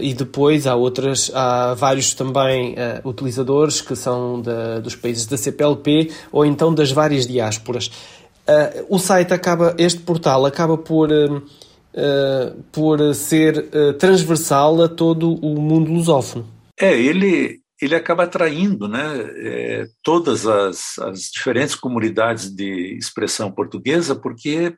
E 0.00 0.12
depois 0.12 0.66
há 0.66 0.74
outras, 0.74 1.30
há 1.34 1.74
vários 1.74 2.14
também 2.14 2.74
utilizadores 3.04 3.80
que 3.80 3.94
são 3.94 4.42
dos 4.82 4.96
países 4.96 5.26
da 5.26 5.36
CPLP 5.36 6.10
ou 6.32 6.44
então 6.44 6.74
das 6.74 6.90
várias 6.90 7.26
diásporas. 7.26 7.90
o 8.88 8.98
site 8.98 9.32
acaba, 9.32 9.74
este 9.78 10.00
portal 10.00 10.46
acaba 10.46 10.76
por, 10.76 11.08
por 12.72 13.14
ser 13.14 13.68
transversal 13.98 14.82
a 14.82 14.88
todo 14.88 15.34
o 15.34 15.60
mundo 15.60 15.92
lusófono. 15.92 16.56
É, 16.78 16.98
ele, 16.98 17.60
ele 17.80 17.94
acaba 17.94 18.24
atraindo 18.24 18.86
né, 18.86 19.00
é, 19.36 19.86
todas 20.02 20.46
as, 20.46 20.98
as 20.98 21.30
diferentes 21.30 21.74
comunidades 21.74 22.50
de 22.54 22.96
expressão 22.96 23.50
portuguesa, 23.50 24.14
porque 24.14 24.74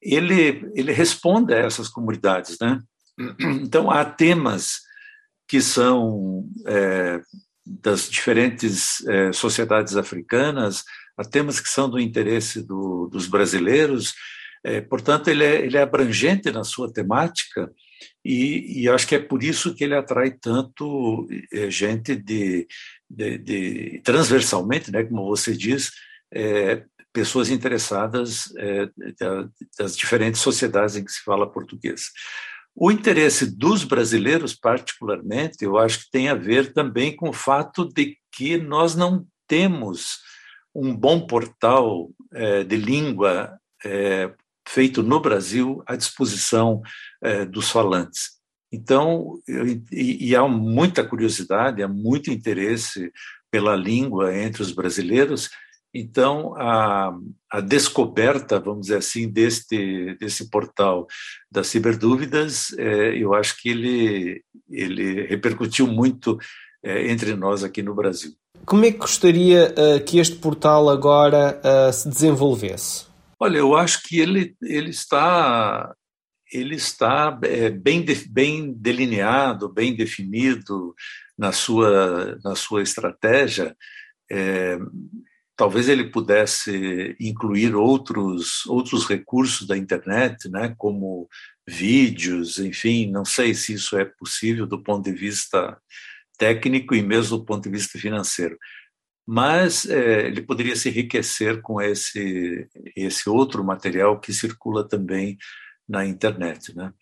ele, 0.00 0.70
ele 0.74 0.92
responde 0.92 1.52
a 1.52 1.58
essas 1.58 1.88
comunidades. 1.88 2.56
Né? 2.60 2.80
Então, 3.62 3.90
há 3.90 4.04
temas 4.04 4.80
que 5.48 5.60
são 5.60 6.48
é, 6.66 7.20
das 7.64 8.08
diferentes 8.08 9.06
é, 9.06 9.32
sociedades 9.32 9.96
africanas, 9.96 10.84
há 11.16 11.24
temas 11.24 11.60
que 11.60 11.68
são 11.68 11.88
do 11.88 12.00
interesse 12.00 12.66
do, 12.66 13.08
dos 13.08 13.26
brasileiros, 13.26 14.14
é, 14.64 14.80
portanto, 14.80 15.28
ele 15.28 15.44
é, 15.44 15.64
ele 15.64 15.76
é 15.76 15.82
abrangente 15.82 16.50
na 16.50 16.64
sua 16.64 16.90
temática 16.90 17.70
e, 18.24 18.82
e, 18.82 18.88
acho 18.88 19.06
que 19.06 19.14
é 19.14 19.18
por 19.18 19.42
isso 19.42 19.74
que 19.74 19.84
ele 19.84 19.94
atrai 19.94 20.30
tanto 20.30 21.28
é, 21.52 21.70
gente 21.70 22.16
de, 22.16 22.66
de, 23.08 23.38
de, 23.38 24.00
transversalmente, 24.02 24.90
né, 24.90 25.04
como 25.04 25.26
você 25.26 25.54
diz, 25.54 25.90
é, 26.32 26.82
pessoas 27.12 27.50
interessadas 27.50 28.52
é, 28.58 28.88
das 29.78 29.96
diferentes 29.96 30.40
sociedades 30.40 30.96
em 30.96 31.04
que 31.04 31.12
se 31.12 31.22
fala 31.22 31.50
português. 31.50 32.10
O 32.76 32.90
interesse 32.90 33.56
dos 33.56 33.84
brasileiros, 33.84 34.54
particularmente, 34.54 35.64
eu 35.64 35.78
acho 35.78 36.00
que 36.00 36.10
tem 36.10 36.28
a 36.28 36.34
ver 36.34 36.72
também 36.72 37.14
com 37.14 37.28
o 37.28 37.32
fato 37.32 37.88
de 37.88 38.16
que 38.32 38.56
nós 38.56 38.96
não 38.96 39.24
temos 39.46 40.18
um 40.74 40.94
bom 40.94 41.24
portal 41.24 42.10
é, 42.32 42.64
de 42.64 42.76
língua 42.76 43.56
é, 43.84 44.32
feito 44.66 45.02
no 45.02 45.20
Brasil 45.20 45.82
à 45.86 45.94
disposição 45.94 46.82
é, 47.22 47.44
dos 47.44 47.70
falantes. 47.70 48.34
Então, 48.72 49.40
eu, 49.46 49.68
e, 49.68 50.30
e, 50.30 50.34
há 50.34 50.48
muita 50.48 51.06
curiosidade, 51.06 51.80
há 51.80 51.86
muito 51.86 52.28
interesse 52.28 53.12
pela 53.52 53.76
língua 53.76 54.36
entre 54.36 54.62
os 54.62 54.72
brasileiros. 54.72 55.48
Então, 55.94 56.54
a, 56.56 57.16
a 57.50 57.60
descoberta, 57.60 58.58
vamos 58.58 58.82
dizer 58.82 58.96
assim, 58.96 59.30
deste, 59.30 60.16
desse 60.18 60.50
portal 60.50 61.06
das 61.48 61.68
ciberdúvidas, 61.68 62.72
é, 62.76 63.16
eu 63.16 63.32
acho 63.32 63.62
que 63.62 63.68
ele, 63.68 64.42
ele 64.68 65.22
repercutiu 65.26 65.86
muito 65.86 66.36
é, 66.82 67.10
entre 67.10 67.36
nós 67.36 67.62
aqui 67.62 67.80
no 67.80 67.94
Brasil. 67.94 68.32
Como 68.66 68.84
é 68.84 68.90
que 68.90 68.98
gostaria 68.98 69.72
uh, 69.72 70.02
que 70.04 70.18
este 70.18 70.36
portal 70.36 70.88
agora 70.88 71.60
uh, 71.62 71.92
se 71.92 72.08
desenvolvesse? 72.08 73.06
Olha, 73.38 73.58
eu 73.58 73.76
acho 73.76 74.02
que 74.02 74.18
ele, 74.18 74.56
ele 74.62 74.90
está 74.90 75.94
ele 76.52 76.76
está 76.76 77.36
é, 77.42 77.68
bem, 77.68 78.04
de, 78.04 78.14
bem 78.28 78.72
delineado, 78.72 79.68
bem 79.68 79.94
definido 79.94 80.94
na 81.36 81.50
sua, 81.50 82.38
na 82.44 82.54
sua 82.54 82.80
estratégia. 82.80 83.76
É, 84.30 84.78
talvez 85.56 85.88
ele 85.88 86.10
pudesse 86.10 87.16
incluir 87.20 87.74
outros, 87.74 88.66
outros 88.66 89.06
recursos 89.06 89.66
da 89.66 89.76
internet, 89.76 90.48
né, 90.48 90.74
como 90.76 91.28
vídeos, 91.66 92.58
enfim, 92.58 93.10
não 93.10 93.24
sei 93.24 93.54
se 93.54 93.74
isso 93.74 93.96
é 93.96 94.04
possível 94.04 94.66
do 94.66 94.82
ponto 94.82 95.04
de 95.04 95.12
vista 95.12 95.78
técnico 96.38 96.94
e 96.94 97.02
mesmo 97.02 97.38
do 97.38 97.44
ponto 97.44 97.64
de 97.64 97.70
vista 97.70 97.98
financeiro 97.98 98.58
mas 99.26 99.86
é, 99.86 100.26
ele 100.26 100.42
poderia 100.42 100.76
se 100.76 100.88
enriquecer 100.88 101.62
com 101.62 101.80
esse, 101.80 102.68
esse 102.94 103.28
outro 103.28 103.64
material 103.64 104.20
que 104.20 104.32
circula 104.32 104.86
também 104.86 105.38
na 105.88 106.04
internet. 106.04 106.74
Né? 106.76 106.92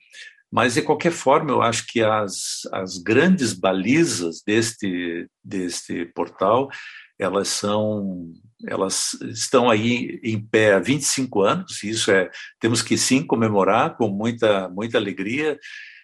Mas, 0.50 0.74
de 0.74 0.82
qualquer 0.82 1.12
forma, 1.12 1.50
eu 1.50 1.62
acho 1.62 1.86
que 1.86 2.00
as, 2.02 2.60
as 2.72 2.98
grandes 2.98 3.52
balizas 3.52 4.42
deste, 4.46 5.28
deste 5.42 6.06
portal 6.06 6.68
elas 7.22 7.48
são 7.48 8.32
elas 8.64 9.14
estão 9.22 9.68
aí 9.68 10.20
em 10.22 10.40
pé 10.40 10.74
há 10.74 10.78
25 10.78 11.42
anos, 11.42 11.82
isso 11.82 12.12
é, 12.12 12.30
temos 12.60 12.80
que 12.80 12.96
sim 12.96 13.26
comemorar 13.26 13.96
com 13.96 14.08
muita, 14.08 14.68
muita 14.68 14.98
alegria, 14.98 15.58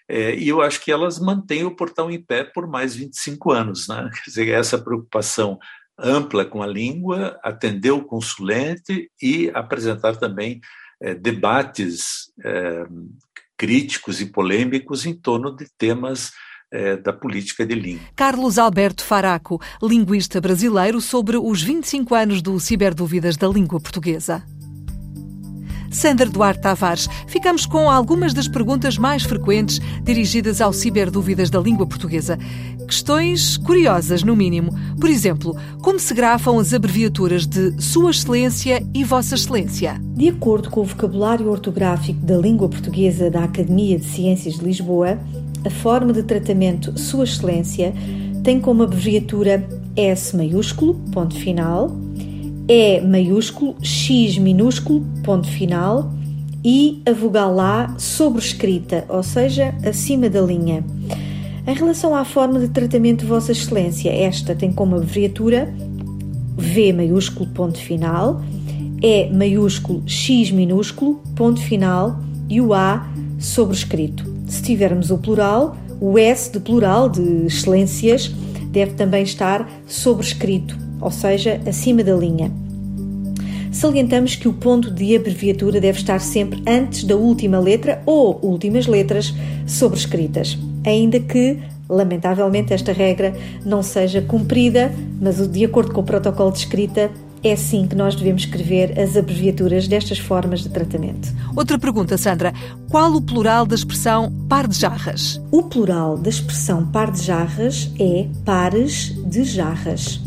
é, 0.08 0.34
e 0.34 0.48
eu 0.48 0.62
acho 0.62 0.80
que 0.80 0.90
elas 0.90 1.18
mantêm 1.18 1.64
o 1.64 1.76
portal 1.76 2.10
em 2.10 2.20
pé 2.20 2.42
por 2.42 2.66
mais 2.66 2.96
25 2.96 3.52
anos. 3.52 3.88
Né? 3.88 4.10
Quer 4.14 4.30
dizer, 4.30 4.48
essa 4.48 4.78
preocupação 4.78 5.58
ampla 5.98 6.44
com 6.44 6.62
a 6.62 6.66
língua, 6.66 7.38
atender 7.42 7.90
o 7.90 8.04
consulente 8.04 9.10
e 9.20 9.50
apresentar 9.52 10.16
também 10.16 10.60
é, 11.00 11.14
debates 11.14 12.32
é, 12.42 12.86
críticos 13.56 14.20
e 14.20 14.26
polêmicos 14.26 15.04
em 15.04 15.14
torno 15.14 15.54
de 15.54 15.66
temas 15.76 16.32
é, 16.70 16.96
da 16.96 17.12
política 17.12 17.66
de 17.66 17.74
língua. 17.74 18.06
Carlos 18.14 18.58
Alberto 18.58 19.04
Faraco, 19.04 19.60
linguista 19.82 20.40
brasileiro, 20.40 21.00
sobre 21.00 21.36
os 21.36 21.62
25 21.62 22.14
anos 22.14 22.42
do 22.42 22.58
Ciberdúvidas 22.60 23.36
da 23.36 23.48
Língua 23.48 23.80
Portuguesa. 23.80 24.42
Sandra 25.90 26.26
Duarte 26.26 26.60
Tavares. 26.60 27.08
Ficamos 27.26 27.64
com 27.64 27.90
algumas 27.90 28.34
das 28.34 28.46
perguntas 28.46 28.98
mais 28.98 29.22
frequentes 29.22 29.80
dirigidas 30.02 30.60
ao 30.60 30.72
Ciberdúvidas 30.72 31.50
da 31.50 31.60
língua 31.60 31.86
portuguesa. 31.86 32.38
Questões 32.86 33.56
curiosas, 33.56 34.22
no 34.22 34.36
mínimo. 34.36 34.72
Por 35.00 35.08
exemplo, 35.08 35.56
como 35.82 35.98
se 35.98 36.14
grafam 36.14 36.58
as 36.58 36.72
abreviaturas 36.72 37.46
de 37.46 37.80
Sua 37.82 38.10
Excelência 38.10 38.86
e 38.94 39.04
Vossa 39.04 39.34
Excelência? 39.34 40.00
De 40.14 40.28
acordo 40.28 40.70
com 40.70 40.80
o 40.80 40.84
vocabulário 40.84 41.50
ortográfico 41.50 42.20
da 42.20 42.36
língua 42.36 42.68
portuguesa 42.68 43.30
da 43.30 43.44
Academia 43.44 43.98
de 43.98 44.04
Ciências 44.04 44.54
de 44.54 44.64
Lisboa, 44.64 45.18
a 45.64 45.70
forma 45.70 46.12
de 46.12 46.22
tratamento 46.22 46.98
Sua 46.98 47.24
Excelência 47.24 47.92
tem 48.42 48.60
como 48.60 48.82
abreviatura 48.82 49.66
S 49.96 50.36
maiúsculo, 50.36 50.94
ponto 51.12 51.34
final, 51.34 51.90
e 52.68 53.00
maiúsculo, 53.00 53.76
X 53.82 54.38
minúsculo, 54.38 55.04
ponto 55.24 55.48
final, 55.48 56.12
e 56.64 57.02
a 57.06 57.12
vogal 57.12 57.58
A 57.60 57.94
sobrescrita, 57.98 59.04
ou 59.08 59.22
seja, 59.22 59.74
acima 59.84 60.28
da 60.28 60.40
linha. 60.40 60.84
Em 61.66 61.74
relação 61.74 62.14
à 62.14 62.24
forma 62.24 62.60
de 62.60 62.68
tratamento 62.68 63.20
de 63.20 63.26
Vossa 63.26 63.52
Excelência, 63.52 64.10
esta 64.10 64.54
tem 64.54 64.72
como 64.72 64.96
abreviatura 64.96 65.72
V 66.56 66.92
maiúsculo, 66.92 67.48
ponto 67.50 67.78
final, 67.78 68.42
E 69.00 69.30
maiúsculo, 69.30 70.02
X 70.06 70.50
minúsculo, 70.50 71.22
ponto 71.36 71.60
final 71.60 72.18
e 72.48 72.60
o 72.60 72.74
A 72.74 73.08
sobrescrito. 73.38 74.27
Se 74.48 74.62
tivermos 74.62 75.10
o 75.10 75.18
plural, 75.18 75.76
o 76.00 76.18
S 76.18 76.50
de 76.50 76.60
plural 76.60 77.08
de 77.08 77.46
excelências 77.46 78.28
deve 78.72 78.92
também 78.94 79.22
estar 79.22 79.68
sobrescrito 79.86 80.88
ou 81.00 81.10
seja, 81.10 81.60
acima 81.66 82.02
da 82.02 82.14
linha. 82.14 82.50
Salientamos 83.72 84.34
que 84.34 84.48
o 84.48 84.52
ponto 84.52 84.90
de 84.90 85.14
abreviatura 85.14 85.80
deve 85.80 85.98
estar 85.98 86.20
sempre 86.20 86.62
antes 86.66 87.04
da 87.04 87.16
última 87.16 87.58
letra 87.58 88.02
ou 88.04 88.38
últimas 88.42 88.86
letras 88.86 89.32
sobrescritas, 89.66 90.58
ainda 90.84 91.20
que, 91.20 91.58
lamentavelmente, 91.88 92.72
esta 92.72 92.92
regra 92.92 93.34
não 93.64 93.82
seja 93.82 94.20
cumprida, 94.20 94.92
mas 95.20 95.46
de 95.46 95.64
acordo 95.64 95.92
com 95.92 96.00
o 96.00 96.04
protocolo 96.04 96.50
de 96.50 96.58
escrita, 96.58 97.10
É 97.42 97.52
assim 97.52 97.86
que 97.86 97.94
nós 97.94 98.16
devemos 98.16 98.42
escrever 98.42 98.98
as 98.98 99.16
abreviaturas 99.16 99.86
destas 99.86 100.18
formas 100.18 100.60
de 100.60 100.70
tratamento. 100.70 101.32
Outra 101.54 101.78
pergunta, 101.78 102.18
Sandra. 102.18 102.52
Qual 102.90 103.14
o 103.14 103.22
plural 103.22 103.64
da 103.64 103.76
expressão 103.76 104.32
par 104.48 104.66
de 104.66 104.76
jarras? 104.76 105.40
O 105.52 105.62
plural 105.62 106.18
da 106.18 106.28
expressão 106.28 106.86
par 106.86 107.12
de 107.12 107.22
jarras 107.22 107.92
é 107.98 108.26
pares 108.44 109.14
de 109.24 109.44
jarras. 109.44 110.20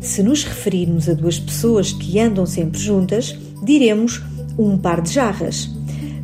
Se 0.00 0.22
nos 0.22 0.44
referirmos 0.44 1.08
a 1.08 1.14
duas 1.14 1.38
pessoas 1.38 1.92
que 1.92 2.18
andam 2.20 2.44
sempre 2.44 2.78
juntas, 2.78 3.36
diremos 3.62 4.22
um 4.58 4.76
par 4.76 5.00
de 5.00 5.12
jarras. 5.12 5.70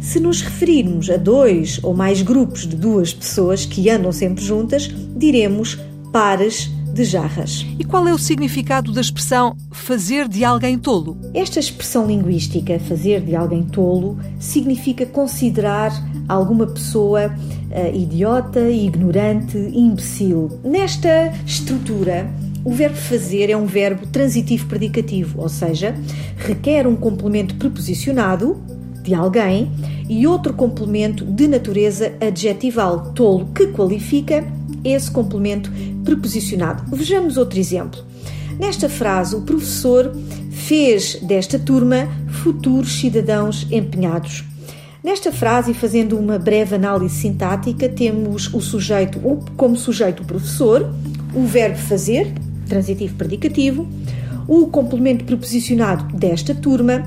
Se 0.01 0.21
nos 0.21 0.43
referirmos 0.43 1.09
a 1.09 1.17
dois 1.17 1.81
ou 1.83 1.95
mais 1.95 2.21
grupos 2.21 2.67
de 2.67 2.77
duas 2.77 3.13
pessoas 3.13 3.65
que 3.65 3.89
andam 3.89 4.13
sempre 4.13 4.45
juntas, 4.45 4.91
diremos 5.17 5.79
pares 6.13 6.71
de 6.97 7.05
jarras. 7.05 7.67
E 7.79 7.85
qual 7.85 8.09
é 8.09 8.15
o 8.15 8.19
significado 8.19 8.91
da 8.91 9.03
expressão 9.03 9.55
fazer 9.71 10.27
de 10.27 10.45
alguém 10.45 10.79
tolo? 10.79 11.19
Esta 11.35 11.61
expressão 11.61 12.07
linguística, 12.07 12.79
fazer 12.81 13.21
de 13.21 13.37
alguém 13.37 13.63
tolo, 13.63 14.19
significa 14.41 15.05
considerar 15.05 15.93
alguma 16.27 16.67
pessoa 16.67 17.27
uh, 17.27 17.95
idiota, 17.95 18.71
ignorante, 18.71 19.59
imbecil. 19.59 20.59
Nesta 20.65 21.33
estrutura, 21.45 22.29
o 22.65 22.73
verbo 22.73 22.97
fazer 22.97 23.51
é 23.51 23.57
um 23.57 23.67
verbo 23.67 24.07
transitivo 24.07 24.67
predicativo, 24.67 25.43
ou 25.43 25.51
seja, 25.51 25.95
requer 26.39 26.87
um 26.87 26.97
complemento 26.97 27.57
preposicionado 27.57 28.57
de 29.03 29.15
alguém 29.15 29.71
e 30.09 30.27
outro 30.27 30.55
complemento 30.55 31.25
de 31.25 31.47
natureza 31.47 32.15
adjetival, 32.21 33.13
tolo, 33.13 33.47
que 33.55 33.67
qualifica 33.69 34.45
esse 34.93 35.11
complemento 35.11 35.71
preposicionado. 36.05 36.85
Vejamos 36.95 37.37
outro 37.37 37.59
exemplo. 37.59 38.01
Nesta 38.59 38.89
frase, 38.89 39.37
o 39.37 39.43
professor 39.43 40.13
fez 40.51 41.19
desta 41.23 41.59
turma 41.59 42.09
futuros 42.29 42.99
cidadãos 42.99 43.67
empenhados. 43.71 44.45
Nesta 45.05 45.31
frase, 45.31 45.73
fazendo 45.73 46.19
uma 46.19 46.39
breve 46.39 46.75
análise 46.75 47.15
sintática, 47.15 47.89
temos 47.89 48.53
o 48.53 48.61
sujeito, 48.61 49.21
como 49.57 49.77
sujeito 49.77 50.23
o 50.23 50.27
professor, 50.27 50.93
o 51.35 51.47
verbo 51.47 51.77
fazer, 51.77 52.33
transitivo 52.69 53.15
predicativo, 53.15 53.87
o 54.49 54.67
complemento 54.67 55.25
preposicionado 55.25 56.17
desta 56.17 56.55
turma 56.55 57.05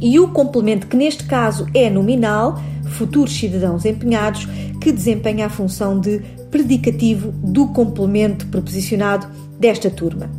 e 0.00 0.18
o 0.18 0.28
complemento 0.28 0.86
que 0.86 0.96
neste 0.96 1.24
caso 1.24 1.66
é 1.74 1.90
nominal, 1.90 2.60
futuros 2.90 3.38
cidadãos 3.38 3.84
empenhados, 3.84 4.48
que 4.80 4.90
desempenha 4.90 5.46
a 5.46 5.50
função 5.50 6.00
de 6.00 6.20
predicativo 6.50 7.32
do 7.32 7.68
complemento 7.68 8.46
preposicionado 8.46 9.26
desta 9.58 9.90
turma. 9.90 10.30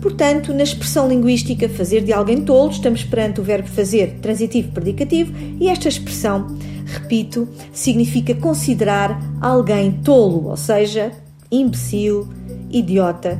Portanto, 0.00 0.54
na 0.54 0.62
expressão 0.62 1.08
linguística 1.08 1.68
fazer 1.68 2.02
de 2.02 2.12
alguém 2.12 2.42
tolo, 2.42 2.70
estamos 2.70 3.04
perante 3.04 3.40
o 3.40 3.44
verbo 3.44 3.68
fazer 3.68 4.18
transitivo 4.22 4.72
predicativo 4.72 5.32
e 5.60 5.68
esta 5.68 5.88
expressão, 5.88 6.56
repito, 6.86 7.46
significa 7.72 8.34
considerar 8.34 9.20
alguém 9.40 9.92
tolo, 9.92 10.48
ou 10.48 10.56
seja, 10.56 11.12
imbecil, 11.50 12.26
idiota, 12.70 13.38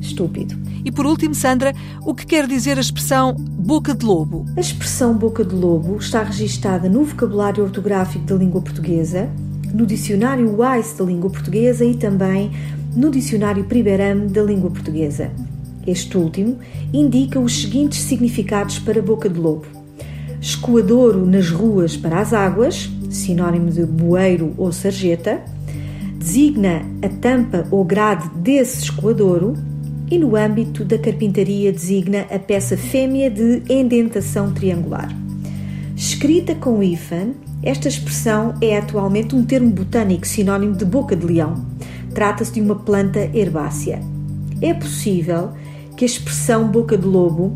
estúpido. 0.00 0.56
E 0.84 0.92
por 0.92 1.04
último, 1.04 1.34
Sandra, 1.34 1.74
o 2.06 2.14
que 2.14 2.24
quer 2.24 2.46
dizer 2.46 2.78
a 2.78 2.80
expressão 2.80 3.34
boca 3.34 3.92
de 3.92 4.06
lobo? 4.06 4.46
A 4.56 4.60
expressão 4.60 5.12
boca 5.14 5.44
de 5.44 5.54
lobo 5.54 5.96
está 5.96 6.22
registada 6.22 6.88
no 6.88 7.04
vocabulário 7.04 7.64
ortográfico 7.64 8.24
da 8.24 8.36
língua 8.36 8.62
portuguesa 8.62 9.28
no 9.72 9.86
Dicionário 9.86 10.56
Wise 10.60 10.96
da 10.96 11.04
Língua 11.04 11.30
Portuguesa 11.30 11.84
e 11.84 11.94
também 11.94 12.50
no 12.94 13.10
Dicionário 13.10 13.64
Priberam 13.64 14.26
da 14.26 14.42
Língua 14.42 14.70
Portuguesa. 14.70 15.30
Este 15.86 16.18
último 16.18 16.58
indica 16.92 17.40
os 17.40 17.62
seguintes 17.62 18.00
significados 18.00 18.78
para 18.78 19.00
boca 19.00 19.28
de 19.28 19.38
lobo: 19.38 19.66
escoadouro 20.40 21.24
nas 21.24 21.50
ruas 21.50 21.96
para 21.96 22.20
as 22.20 22.32
águas, 22.32 22.90
sinónimo 23.10 23.70
de 23.70 23.84
bueiro 23.84 24.52
ou 24.56 24.72
sarjeta, 24.72 25.40
designa 26.18 26.82
a 27.02 27.08
tampa 27.08 27.66
ou 27.70 27.84
grade 27.84 28.28
desse 28.36 28.82
escoadouro 28.82 29.54
e, 30.10 30.18
no 30.18 30.36
âmbito 30.36 30.84
da 30.84 30.98
carpintaria, 30.98 31.72
designa 31.72 32.26
a 32.30 32.38
peça 32.38 32.76
fêmea 32.76 33.30
de 33.30 33.62
endentação 33.68 34.52
triangular. 34.52 35.14
Escrita 35.96 36.54
com 36.54 36.82
hífen, 36.82 37.34
esta 37.62 37.88
expressão 37.88 38.54
é 38.60 38.78
atualmente 38.78 39.34
um 39.34 39.44
termo 39.44 39.70
botânico 39.70 40.26
sinónimo 40.26 40.76
de 40.76 40.84
boca 40.84 41.16
de 41.16 41.26
leão. 41.26 41.66
Trata-se 42.14 42.52
de 42.52 42.60
uma 42.60 42.76
planta 42.76 43.18
herbácea. 43.34 44.00
É 44.62 44.72
possível 44.72 45.52
que 45.96 46.04
a 46.04 46.06
expressão 46.06 46.68
boca 46.68 46.96
de 46.96 47.06
lobo 47.06 47.54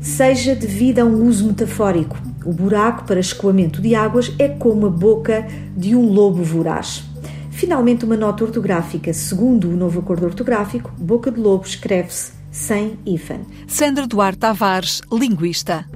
seja 0.00 0.54
devida 0.54 1.02
a 1.02 1.04
um 1.04 1.26
uso 1.26 1.46
metafórico. 1.46 2.16
O 2.44 2.52
buraco 2.52 3.04
para 3.04 3.20
escoamento 3.20 3.80
de 3.80 3.94
águas 3.94 4.32
é 4.38 4.48
como 4.48 4.86
a 4.86 4.90
boca 4.90 5.46
de 5.76 5.94
um 5.94 6.12
lobo 6.12 6.42
voraz. 6.42 7.04
Finalmente, 7.50 8.04
uma 8.04 8.16
nota 8.16 8.44
ortográfica. 8.44 9.12
Segundo 9.12 9.70
o 9.70 9.76
novo 9.76 10.00
acordo 10.00 10.26
ortográfico, 10.26 10.92
boca 10.98 11.30
de 11.30 11.40
lobo 11.40 11.64
escreve-se 11.64 12.32
sem 12.50 12.98
hífen. 13.06 13.40
Sandra 13.66 14.06
Duarte 14.06 14.38
Tavares, 14.38 15.00
linguista. 15.10 15.86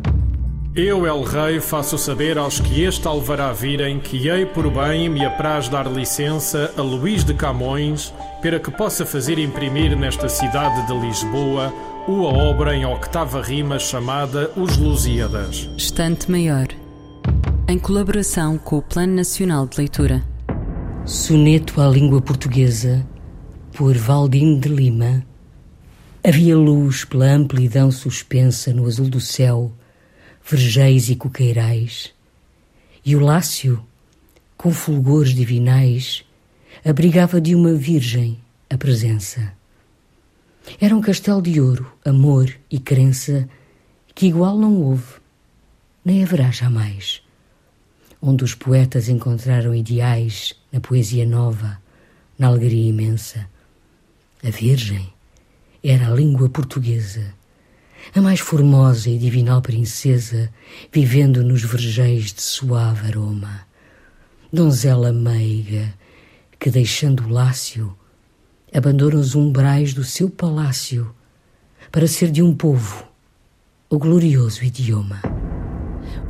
Eu, 0.81 1.05
El 1.05 1.25
Rei, 1.25 1.59
faço 1.59 1.99
saber 1.99 2.38
aos 2.38 2.61
que 2.61 2.85
este 2.85 3.09
alvará 3.09 3.53
virem 3.53 3.99
que 3.99 4.29
hei 4.29 4.47
por 4.47 4.71
bem 4.71 5.09
me 5.09 5.25
apraz 5.25 5.69
dar 5.69 5.91
licença 5.91 6.73
a 6.77 6.81
Luís 6.81 7.25
de 7.25 7.35
Camões 7.35 8.14
para 8.41 8.61
que 8.61 8.71
possa 8.71 9.05
fazer 9.05 9.41
imprimir 9.41 9.99
nesta 9.99 10.29
cidade 10.29 10.87
de 10.87 10.97
Lisboa 10.97 11.75
uma 12.07 12.29
obra 12.29 12.77
em 12.77 12.87
octava 12.87 13.43
rima 13.43 13.77
chamada 13.77 14.53
Os 14.57 14.77
Lusíadas. 14.77 15.69
Estante 15.77 16.31
Maior, 16.31 16.69
em 17.67 17.77
colaboração 17.77 18.57
com 18.57 18.79
o 18.79 18.83
Plano 18.83 19.17
Nacional 19.17 19.67
de 19.67 19.79
Leitura. 19.79 20.23
Soneto 21.05 21.81
à 21.81 21.88
língua 21.88 22.23
portuguesa, 22.23 23.05
por 23.73 23.97
Valdino 23.97 24.61
de 24.61 24.69
Lima. 24.69 25.27
Havia 26.23 26.57
luz 26.57 27.05
pela 27.05 27.33
amplidão 27.33 27.91
suspensa 27.91 28.73
no 28.73 28.87
azul 28.87 29.09
do 29.09 29.21
céu 29.21 29.73
vergeis 30.51 31.11
e 31.11 31.15
coqueirais, 31.15 32.15
e 33.05 33.15
o 33.15 33.21
lácio, 33.21 33.85
com 34.57 34.73
fulgores 34.73 35.35
divinais, 35.35 36.25
abrigava 36.83 37.39
de 37.39 37.55
uma 37.55 37.75
virgem 37.75 38.39
a 38.71 38.79
presença. 38.79 39.53
Era 40.81 40.97
um 40.97 41.03
castelo 41.03 41.43
de 41.43 41.61
ouro, 41.61 41.93
amor 42.03 42.51
e 42.71 42.79
crença 42.79 43.47
que 44.15 44.27
igual 44.27 44.57
não 44.57 44.81
houve, 44.81 45.21
nem 46.03 46.23
haverá 46.23 46.51
jamais, 46.51 47.23
onde 48.21 48.43
os 48.43 48.55
poetas 48.55 49.11
encontraram 49.11 49.75
ideais 49.75 50.55
na 50.73 50.81
poesia 50.81 51.27
nova, 51.27 51.79
na 52.39 52.47
alegria 52.47 52.89
imensa. 52.89 53.47
A 54.43 54.49
Virgem 54.49 55.13
era 55.85 56.11
a 56.11 56.15
língua 56.15 56.49
portuguesa 56.49 57.35
a 58.14 58.21
mais 58.21 58.40
formosa 58.40 59.11
e 59.11 59.18
divinal 59.18 59.61
princesa, 59.61 60.51
vivendo 60.92 61.42
nos 61.42 61.62
vergéis 61.62 62.33
de 62.33 62.42
suave 62.42 63.07
aroma. 63.07 63.66
Donzela 64.53 65.12
meiga, 65.12 65.94
que 66.59 66.71
deixando 66.71 67.25
o 67.25 67.29
lácio, 67.29 67.97
abandona 68.75 69.16
os 69.16 69.35
umbrais 69.35 69.94
do 69.94 70.05
seu 70.05 70.29
palácio 70.29 71.14
para 71.90 72.07
ser 72.07 72.31
de 72.31 72.42
um 72.42 72.55
povo 72.55 73.07
o 73.90 73.99
glorioso 73.99 74.62
idioma. 74.64 75.38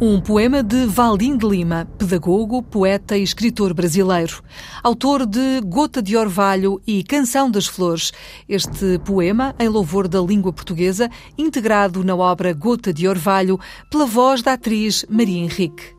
Um 0.01 0.21
poema 0.21 0.63
de 0.63 0.87
Valdim 0.87 1.37
de 1.37 1.45
Lima, 1.45 1.85
pedagogo, 1.99 2.63
poeta 2.63 3.19
e 3.19 3.23
escritor 3.25 3.75
brasileiro. 3.75 4.45
Autor 4.81 5.27
de 5.27 5.61
Gota 5.65 6.01
de 6.01 6.17
Orvalho 6.17 6.81
e 6.87 7.03
Canção 7.03 7.51
das 7.51 7.67
Flores. 7.67 8.13
Este 8.49 9.01
poema, 9.01 9.57
em 9.59 9.67
louvor 9.67 10.07
da 10.07 10.21
língua 10.21 10.53
portuguesa, 10.53 11.11
integrado 11.37 12.05
na 12.05 12.15
obra 12.15 12.53
Gota 12.53 12.95
de 12.95 13.09
Orvalho, 13.09 13.59
pela 13.91 14.07
voz 14.07 14.41
da 14.41 14.53
atriz 14.53 15.05
Maria 15.11 15.41
Henrique. 15.41 15.97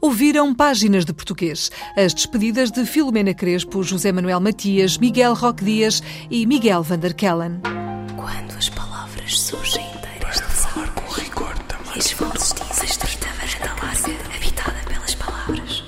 Ouviram 0.00 0.54
páginas 0.54 1.04
de 1.04 1.12
português, 1.12 1.70
as 1.98 2.14
despedidas 2.14 2.70
de 2.70 2.86
Filomena 2.86 3.34
Crespo, 3.34 3.82
José 3.82 4.10
Manuel 4.10 4.40
Matias, 4.40 4.96
Miguel 4.96 5.34
Roque 5.34 5.64
Dias 5.64 6.02
e 6.30 6.46
Miguel 6.46 6.82
van 6.82 6.98
der 6.98 7.12
Kellen. 7.12 7.60
Quando 8.16 8.56
as 8.56 8.70
palavras 8.70 9.38
surgem 9.38 9.57